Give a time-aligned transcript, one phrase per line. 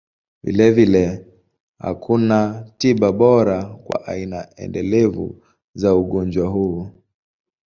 [0.43, 1.25] Vilevile,
[1.79, 5.43] hakuna tiba bora kwa aina endelevu
[5.73, 6.89] za ugonjwa huu.